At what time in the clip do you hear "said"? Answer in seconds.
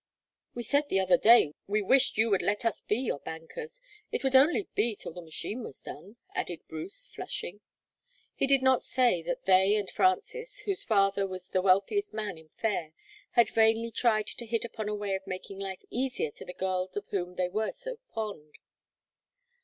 0.63-0.89